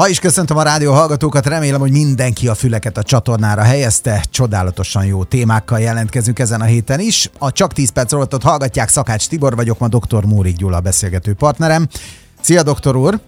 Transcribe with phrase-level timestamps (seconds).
[0.00, 4.24] Ma is köszöntöm a rádió hallgatókat, remélem, hogy mindenki a füleket a csatornára helyezte.
[4.30, 7.30] Csodálatosan jó témákkal jelentkezünk ezen a héten is.
[7.38, 10.24] A Csak 10 perc rovatot hallgatják, Szakács Tibor vagyok, ma dr.
[10.24, 11.88] Mórik Gyula a beszélgető partnerem.
[12.40, 13.20] Szia, doktor úr!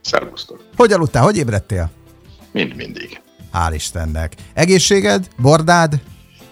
[0.00, 0.64] Szervusztok!
[0.76, 1.90] Hogy aludtál, hogy ébredtél?
[2.52, 3.20] Mind mindig.
[3.52, 4.34] Hál' Istennek.
[4.54, 5.28] Egészséged?
[5.38, 6.00] Bordád?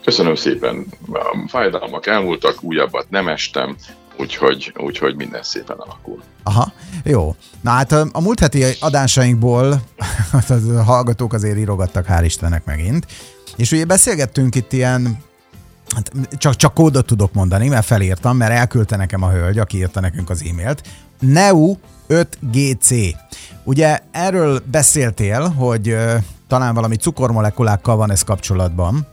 [0.04, 0.86] Köszönöm szépen.
[1.12, 3.76] A fájdalmak elmúltak, újabbat nem estem,
[4.20, 6.22] úgyhogy, úgyhogy minden szépen alakul.
[6.42, 6.72] Aha,
[7.04, 7.34] jó.
[7.60, 9.66] Na hát a múlt heti adásainkból
[10.76, 13.06] a hallgatók azért írogattak, hál' Istennek megint.
[13.56, 15.18] És ugye beszélgettünk itt ilyen
[15.94, 20.00] Hát csak, csak kódot tudok mondani, mert felírtam, mert elküldte nekem a hölgy, aki írta
[20.00, 20.82] nekünk az e-mailt.
[21.20, 21.76] Neu
[22.08, 23.14] 5GC.
[23.64, 25.96] Ugye erről beszéltél, hogy
[26.48, 29.06] talán valami cukormolekulákkal van ez kapcsolatban.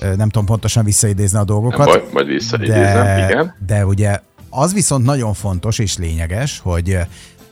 [0.00, 1.86] Nem tudom pontosan visszaidézni a dolgokat.
[1.86, 3.54] Majd, majd visszaidézem, de, igen.
[3.66, 4.20] De ugye
[4.54, 6.98] az viszont nagyon fontos és lényeges, hogy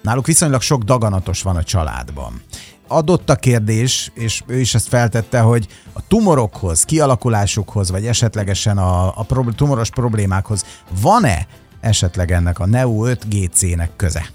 [0.02, 2.42] náluk viszonylag sok daganatos van a családban.
[2.88, 9.06] Adott a kérdés, és ő is ezt feltette, hogy a tumorokhoz, kialakulásukhoz, vagy esetlegesen a,
[9.06, 10.64] a pro, tumoros problémákhoz
[11.02, 11.46] van-e
[11.80, 14.26] esetleg ennek a Neo 5GC-nek köze?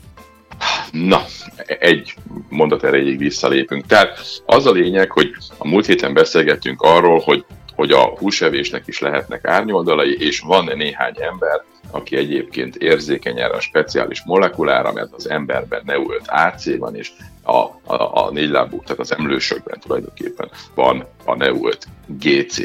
[0.92, 1.22] Na,
[1.66, 2.16] egy
[2.50, 3.86] mondat erejéig visszalépünk.
[3.86, 9.00] Tehát az a lényeg, hogy a múlt héten beszélgettünk arról, hogy hogy a húsevésnek is
[9.00, 11.64] lehetnek árnyoldalai, és van néhány ember,
[11.96, 17.12] aki egyébként érzékeny erre a speciális molekulára, mert az emberben neu AC van, és
[17.44, 21.70] a, a, a négylábú, tehát az emlősökben tulajdonképpen van a neu
[22.08, 22.58] GC.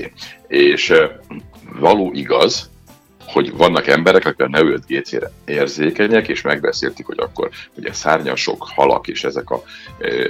[0.46, 0.92] És
[1.78, 2.70] való igaz,
[3.26, 9.08] hogy vannak emberek, akik a neu GC-re érzékenyek, és megbeszéltük, hogy akkor ugye szárnyasok, halak
[9.08, 9.62] és ezek a,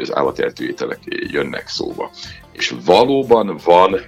[0.01, 2.11] az állatertő ételek jönnek szóba.
[2.53, 4.01] És valóban van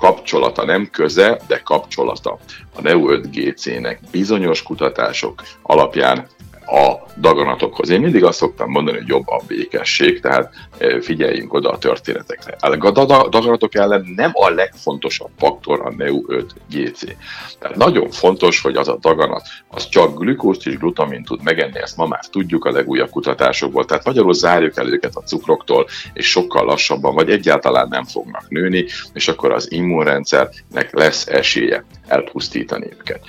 [0.00, 2.38] kapcsolata, nem köze, de kapcsolata.
[2.74, 6.26] A Neo 5GC-nek bizonyos kutatások alapján
[6.70, 7.90] a daganatokhoz.
[7.90, 12.56] Én mindig azt szoktam mondani, hogy jobb a békesség, tehát e, figyeljünk oda a történetekre.
[12.60, 12.90] A
[13.28, 17.12] daganatok ellen nem a legfontosabb faktor a NEU5-GC.
[17.58, 21.96] Tehát nagyon fontos, hogy az a daganat, az csak glükózt és glutamin tud megenni, ezt
[21.96, 23.84] ma már tudjuk a legújabb kutatásokból.
[23.84, 28.84] Tehát magyarul zárjuk el őket a cukroktól, és sokkal lassabban, vagy egyáltalán nem fognak nőni,
[29.12, 33.20] és akkor az immunrendszernek lesz esélye elpusztítani őket.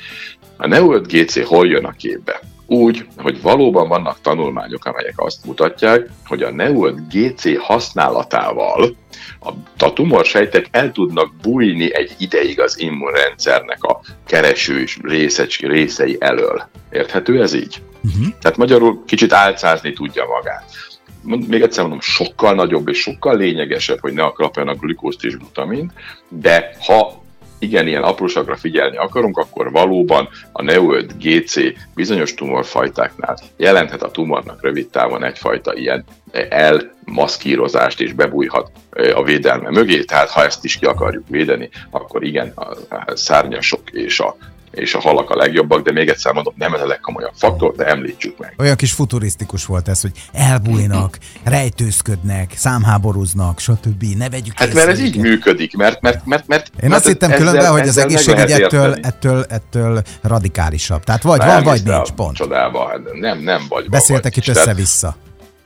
[0.58, 2.40] A NEO5-GC hol jön a képbe?
[2.72, 8.96] Úgy, hogy valóban vannak tanulmányok, amelyek azt mutatják, hogy a Neold GC használatával
[9.78, 16.70] a, tumorsejtek el tudnak bújni egy ideig az immunrendszernek a kereső részecski részei elől.
[16.92, 17.82] Érthető ez így?
[18.04, 18.34] Uh-huh.
[18.42, 20.66] Tehát magyarul kicsit álcázni tudja magát
[21.24, 25.92] még egyszer mondom, sokkal nagyobb és sokkal lényegesebb, hogy ne a glükózt és glutamint,
[26.30, 27.21] de ha
[27.62, 31.56] igen, ilyen apróságra figyelni akarunk, akkor valóban a Neo5 GC
[31.96, 36.06] bizonyos tumorfajtáknál jelenthet a tumornak rövid távon egyfajta ilyen
[36.50, 38.72] elmaszkírozást és bebújhat
[39.14, 44.20] a védelme mögé, tehát ha ezt is ki akarjuk védeni, akkor igen, a szárnyasok és
[44.20, 44.36] a
[44.72, 47.86] és a halak a legjobbak, de még egyszer mondom, nem ez a legkomolyabb faktor, de
[47.86, 48.54] említsük meg.
[48.58, 54.04] Olyan kis futurisztikus volt ez, hogy elbújnak, rejtőzködnek, számháborúznak, stb.
[54.18, 57.32] Ne vegyük Hát mert ez így működik, mert, mert, mert, mert Én mert azt hittem
[57.32, 61.04] különben, hogy az egészségügy ettől, ettől, ettől radikálisabb.
[61.04, 62.36] Tehát vagy van, vagy nincs, pont.
[62.36, 63.90] Csodálva, hát nem, nem vagy.
[63.90, 65.16] Beszéltek itt össze-vissza.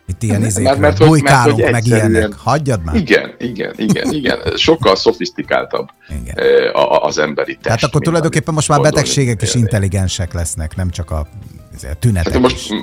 [0.08, 2.34] Itt ilyen izékről, mert, mert, bujkálunk, mert, meg ilyenek.
[2.34, 2.96] Hagyjad már.
[2.96, 4.40] Igen, igen, igen, igen.
[4.56, 5.88] Sokkal szofisztikáltabb
[6.22, 6.72] igen.
[7.00, 7.64] az emberi test.
[7.64, 11.28] Tehát akkor tulajdonképpen most már betegségek is intelligensek lesznek, nem csak a
[12.00, 12.74] tünetek hát most,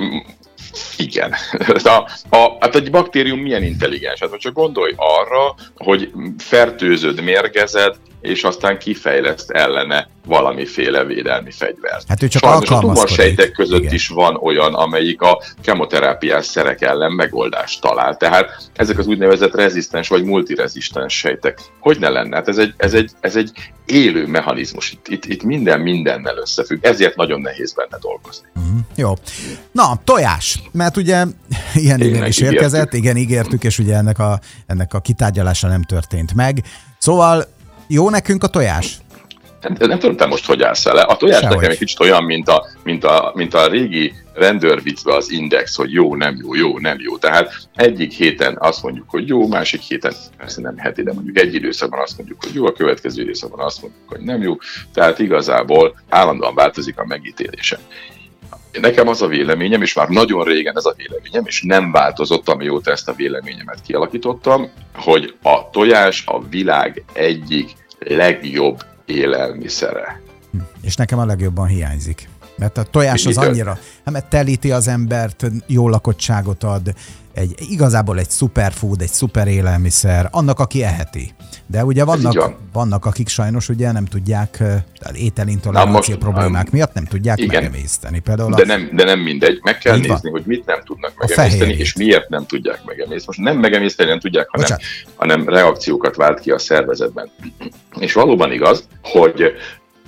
[0.97, 1.35] igen.
[1.85, 4.21] A, a, hát egy baktérium milyen intelligens?
[4.21, 12.05] Hát csak gondolj arra, hogy fertőzöd, mérgezed, és aztán kifejleszt ellene valamiféle védelmi fegyvert.
[12.09, 13.95] Hát ő csak Sajnos a tumorsejtek között Igen.
[13.95, 18.17] is van olyan, amelyik a kemoterápiás szerek ellen megoldást talál.
[18.17, 21.61] Tehát ezek az úgynevezett rezisztens vagy multirezisztens sejtek.
[21.81, 22.37] Hogy ne lenne?
[22.37, 23.51] Hát ez egy, ez egy, ez egy
[23.87, 24.93] élő mechanizmus.
[24.93, 28.47] Itt, itt, itt minden mindennel összefügg, ezért nagyon nehéz benne dolgozni.
[28.61, 29.13] Mm, jó.
[29.73, 31.25] Na, tojás, mert ugye
[31.75, 36.35] ilyen igen is érkezett, igen, ígértük, és ugye ennek a, ennek a kitárgyalása nem történt
[36.35, 36.63] meg.
[36.99, 37.45] Szóval
[37.93, 38.99] jó nekünk a tojás?
[39.79, 41.03] Nem, tudom, te most hogy állsz vele.
[41.03, 41.57] A tojás Sehogy.
[41.57, 45.93] nekem egy kicsit olyan, mint a, mint a, mint a régi rendőrviccbe az index, hogy
[45.93, 47.17] jó, nem jó, jó, nem jó.
[47.19, 51.55] Tehát egyik héten azt mondjuk, hogy jó, másik héten persze nem heti, de mondjuk egy
[51.55, 54.57] időszakban azt mondjuk, hogy jó, a következő időszakban azt mondjuk, hogy nem jó.
[54.95, 57.81] Tehát igazából állandóan változik a megítélésem.
[58.81, 62.91] Nekem az a véleményem, és már nagyon régen ez a véleményem, és nem változott, amióta
[62.91, 67.71] ezt a véleményemet kialakítottam, hogy a tojás a világ egyik
[68.05, 70.21] legjobb élelmiszere.
[70.51, 70.59] Hm.
[70.83, 72.29] És nekem a legjobban hiányzik.
[72.57, 76.95] Mert a tojás az annyira, hát mert telíti az embert, jó lakottságot ad,
[77.35, 81.35] egy, igazából egy superfood, egy szuper élelmiszer, annak, aki eheti.
[81.67, 82.57] De ugye vannak, van.
[82.73, 84.63] vannak akik sajnos ugye nem tudják,
[85.13, 87.63] ételintolerancia problémák nem, miatt nem tudják igen.
[87.63, 88.19] megemészteni.
[88.19, 88.67] Például de, a...
[88.67, 89.61] nem, de nem mindegy.
[89.63, 90.31] Meg kell nézni, van.
[90.31, 93.23] hogy mit nem tudnak megemészteni, és miért nem tudják megemészteni.
[93.27, 94.79] Most nem megemészteni nem tudják, hanem,
[95.15, 97.31] hanem reakciókat vált ki a szervezetben.
[97.99, 99.43] És valóban igaz, hogy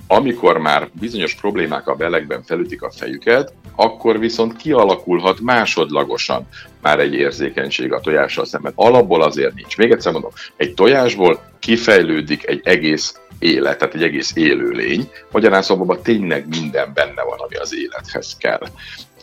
[0.07, 6.47] amikor már bizonyos problémák a belegben felütik a fejüket, akkor viszont kialakulhat másodlagosan
[6.81, 8.71] már egy érzékenység a tojással szemben.
[8.75, 9.77] Alapból azért nincs.
[9.77, 15.09] Még egyszer mondom, egy tojásból kifejlődik egy egész élet, tehát egy egész élőlény.
[15.31, 18.61] Magyarán szóval tényleg minden benne van, ami az élethez kell.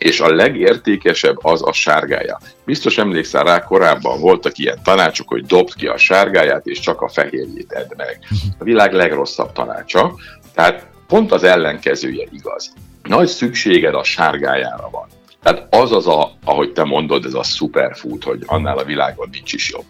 [0.02, 2.38] És a legértékesebb az a sárgája.
[2.64, 7.08] Biztos emlékszel rá, korábban voltak ilyen tanácsok, hogy dobd ki a sárgáját, és csak a
[7.08, 8.19] fehérjét edd meg.
[8.58, 10.14] A világ legrosszabb tanácsa,
[10.54, 12.72] tehát pont az ellenkezője igaz.
[13.02, 15.08] Nagy szükséged a sárgájára van.
[15.43, 19.53] Tehát az az a, ahogy te mondod, ez a superfood, hogy annál a világon nincs
[19.53, 19.85] is jobb.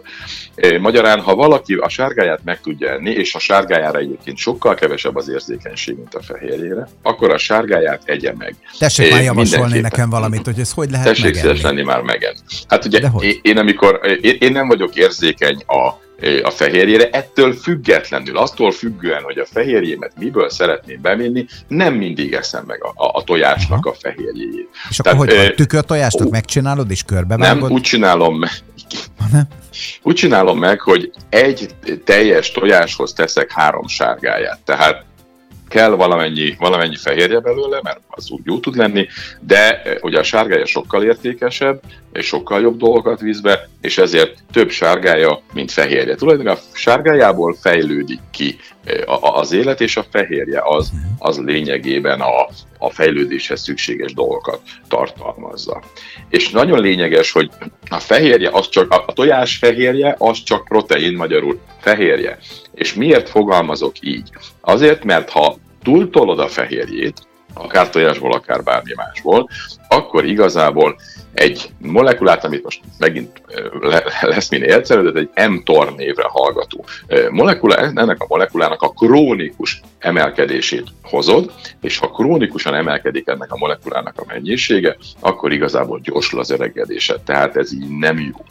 [0.81, 5.29] Magyarán, ha valaki a sárgáját meg tudja enni, és a sárgájára egyébként sokkal kevesebb az
[5.29, 8.57] érzékenység, mint a fehérjére, akkor a sárgáját egye meg.
[8.79, 12.35] Tessék már javasolni nekem valamit, hogy ez hogy lehet Tessék szíves lenni már megen.
[12.69, 16.01] Hát ugye én, én, amikor, én, én nem vagyok érzékeny a
[16.43, 22.65] a fehérjére, ettől függetlenül, attól függően, hogy a fehérjémet miből szeretném bevinni, nem mindig eszem
[22.67, 23.97] meg a, a, a tojásnak Aha.
[23.97, 24.69] a fehérjéjét.
[24.91, 27.61] És Tehát, akkor hogy tükör tojástot megcsinálod és körbevágod?
[27.61, 28.51] Nem, úgy csinálom meg.
[29.33, 29.47] Nem?
[30.03, 31.75] Úgy csinálom meg, hogy egy
[32.05, 34.61] teljes tojáshoz teszek három sárgáját.
[34.65, 35.05] Tehát
[35.69, 39.07] kell valamennyi, valamennyi fehérje belőle, mert az úgy jó tud lenni,
[39.41, 41.81] de ugye a sárgája sokkal értékesebb,
[42.21, 46.15] sokkal jobb dolgokat visz be, és ezért több sárgája, mint fehérje.
[46.15, 48.57] Tulajdonképpen a sárgájából fejlődik ki
[49.21, 52.49] az élet, és a fehérje az, az lényegében a,
[52.79, 55.83] a fejlődéshez szükséges dolgokat tartalmazza.
[56.29, 57.51] És nagyon lényeges, hogy
[57.89, 62.39] a fehérje, az csak, a tojás fehérje, az csak protein, magyarul fehérje.
[62.75, 64.31] És miért fogalmazok így?
[64.61, 69.49] Azért, mert ha túltolod a fehérjét, akár tojásból, akár bármi másból,
[69.89, 70.97] akkor igazából
[71.33, 73.43] egy molekulát, amit most megint
[74.21, 76.85] lesz minél egyszerű, de egy mTOR névre hallgató
[77.31, 84.15] molekula, ennek a molekulának a krónikus emelkedését hozod, és ha krónikusan emelkedik ennek a molekulának
[84.17, 87.17] a mennyisége, akkor igazából gyorsul az öregedése.
[87.25, 88.45] Tehát ez így nem jó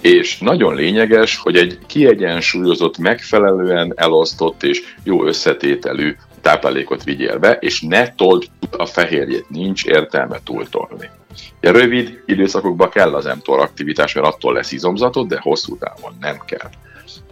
[0.00, 7.80] és nagyon lényeges, hogy egy kiegyensúlyozott, megfelelően elosztott és jó összetételű táplálékot vigyél be, és
[7.80, 11.10] ne told a fehérjét, nincs értelme túltolni.
[11.60, 16.38] A rövid időszakokban kell az mTOR aktivitás, mert attól lesz izomzatot, de hosszú távon nem
[16.46, 16.70] kell.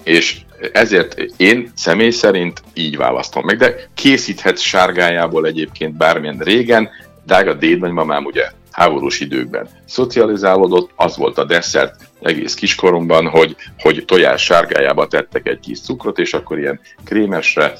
[0.03, 0.41] És
[0.73, 6.91] ezért én személy szerint így választom meg, de készíthetsz sárgájából egyébként bármilyen régen,
[7.27, 14.45] drága dédnagymamám ugye háborús időkben szocializálódott, az volt a desszert egész kiskoromban, hogy, hogy tojás
[14.45, 17.73] sárgájába tettek egy kis cukrot, és akkor ilyen krémesre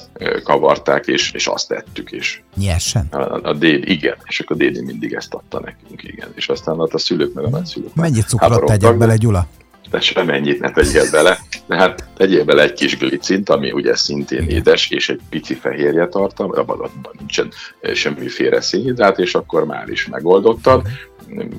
[0.43, 2.43] kavarták, és, és azt tettük is.
[2.55, 3.07] Nyersen?
[3.11, 6.27] A, a déd, igen, és akkor dédi mindig ezt adta nekünk, igen.
[6.35, 7.95] És aztán a szülők meg a nagyszülők.
[7.95, 9.47] Mennyi cukrot tegyek bele, Gyula?
[9.93, 14.49] de semennyit ne tegyél bele, de hát tegyél bele egy kis glicint, ami ugye szintén
[14.49, 17.51] édes, és egy pici fehérje tartalom, abban, abban nincsen
[17.93, 20.87] semmiféle szénhidrát, és akkor már is megoldottad,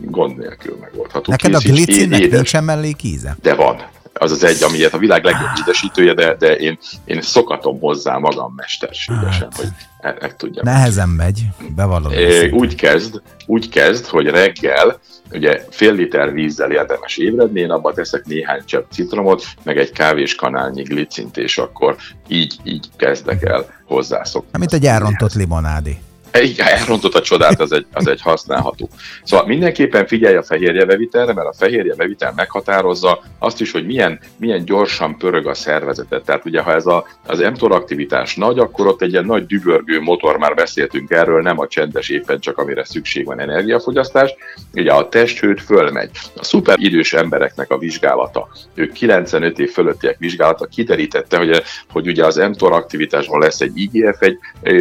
[0.04, 1.30] gond nélkül megoldható.
[1.30, 3.36] Neked a glicinnek nincsen mellék íze?
[3.42, 3.76] De van,
[4.12, 8.52] az az egy, amiért a világ legjobb édesítője, de, de én, én szokatom hozzá magam
[8.56, 9.68] mesterségesen, hát, hogy
[10.02, 10.64] meg e, tudjam.
[10.64, 11.42] Nehezen megy,
[11.76, 12.12] bevallom.
[12.50, 15.00] Úgy kezd, úgy kezd, hogy reggel
[15.32, 20.82] ugye fél liter vízzel érdemes ébredni, én abba teszek néhány csepp citromot, meg egy kávéskanálnyi
[20.82, 21.96] glicint, és akkor
[22.28, 24.58] így, így kezdek el hozzászokni.
[24.58, 25.98] Mint egy elrontott limonádi.
[26.40, 28.88] Igen, elrontott a csodát, az egy, az egy használható.
[29.24, 35.18] Szóval mindenképpen figyelj a fehérjevevitelre, mert a fehérjevevitel meghatározza azt is, hogy milyen, milyen gyorsan
[35.18, 36.24] pörög a szervezetet.
[36.24, 40.00] Tehát ugye, ha ez a, az mTOR aktivitás nagy, akkor ott egy ilyen nagy dübörgő
[40.00, 44.34] motor, már beszéltünk erről, nem a csendes éppen csak amire szükség van energiafogyasztás.
[44.72, 46.10] Ugye a testhőt fölmegy.
[46.36, 51.62] A szuper idős embereknek a vizsgálata, ők 95 év fölöttiek vizsgálata kiderítette, hogy,
[51.92, 54.38] hogy ugye az mTOR aktivitásban lesz egy IGF, egy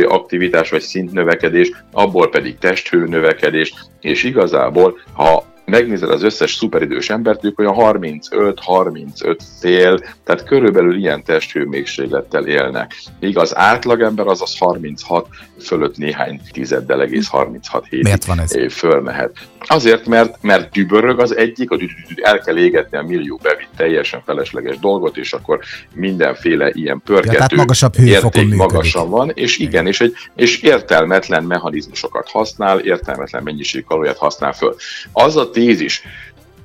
[0.08, 7.10] aktivitás vagy szintnövek növekedés, abból pedig testhő növekedés, és igazából, ha megnézed az összes szuperidős
[7.10, 12.96] embert, ők olyan 35-35 fél, tehát körülbelül ilyen testhőmégséglettel élnek.
[13.20, 15.28] Míg az átlagember az az 36
[15.60, 18.74] fölött néhány tizeddel egész 36 hétig Miért van ez?
[18.74, 19.32] fölmehet.
[19.68, 21.78] Azért, mert, mert dübörög az egyik, a
[22.22, 25.60] el kell égetni a millió bevitt teljesen felesleges dolgot, és akkor
[25.94, 32.30] mindenféle ilyen pörgető ja, magasabb érték magasan van, és igen, és, egy, és értelmetlen mechanizmusokat
[32.30, 34.76] használ, értelmetlen mennyiség kalóriát használ föl.
[35.12, 36.04] Az a tézis,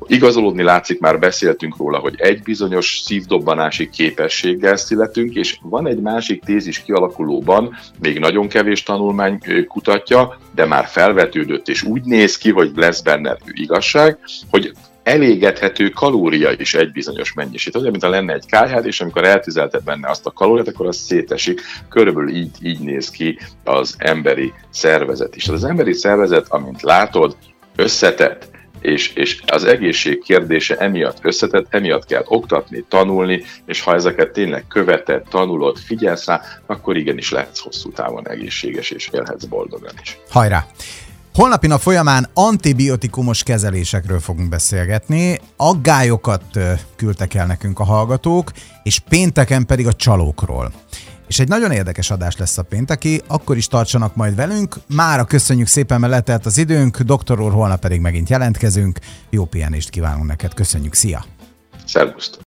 [0.07, 6.45] Igazolódni látszik, már beszéltünk róla, hogy egy bizonyos szívdobbanási képességgel születünk, és van egy másik
[6.45, 12.71] tézis kialakulóban, még nagyon kevés tanulmány kutatja, de már felvetődött, és úgy néz ki, hogy
[12.75, 14.19] lesz benne igazság,
[14.51, 17.77] hogy elégethető kalória is egy bizonyos mennyiség.
[17.77, 20.97] Olyan, mint ha lenne egy kájhád, és amikor eltüzelted benne azt a kalóriát, akkor az
[20.97, 21.61] szétesik.
[21.89, 25.49] Körülbelül így, így néz ki az emberi szervezet is.
[25.49, 27.37] Az emberi szervezet, amint látod,
[27.77, 34.33] összetett, és, és az egészség kérdése emiatt összetett, emiatt kell oktatni, tanulni, és ha ezeket
[34.33, 40.19] tényleg követed, tanulod, figyelsz rá, akkor igenis lehetsz hosszú távon egészséges, és élhetsz boldogan is.
[40.31, 40.67] Hajrá!
[41.35, 46.43] Holnapi nap folyamán antibiotikumos kezelésekről fogunk beszélgetni, aggályokat
[46.97, 50.73] küldtek el nekünk a hallgatók, és pénteken pedig a csalókról.
[51.29, 54.77] És egy nagyon érdekes adás lesz a pénteki, akkor is tartsanak majd velünk.
[54.87, 58.99] Mára köszönjük szépen, mert letelt az időnk, doktor úr, holnap pedig megint jelentkezünk.
[59.31, 61.25] Jó pihenést kívánunk neked, köszönjük, szia!
[61.87, 62.37] Szervusztok!